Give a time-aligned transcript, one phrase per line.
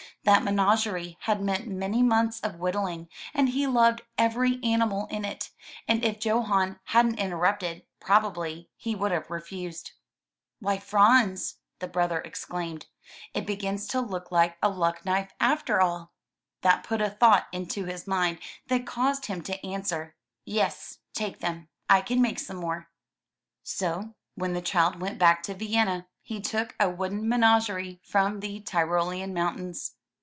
[0.23, 5.49] That menagerie had meant many months of whittling, and he loved every animal in it,
[5.87, 9.93] and if Johan hadn't interrupted, probably he would have refused.
[10.59, 12.85] no THROUGH FAIRY HALLS "Why, Franz/' the brother exclaimed,
[13.33, 16.11] *'it begins to look like a luck knife after all/'
[16.61, 18.37] That put a thought into his mind
[18.67, 20.15] that caused him to answer,
[20.45, 21.67] "Yes, take them.
[21.89, 22.85] I can make some more/'
[23.63, 28.59] So, when the child went back to Vienna he took a wooden menagerie from the
[28.61, 29.95] Tyrolean mountains.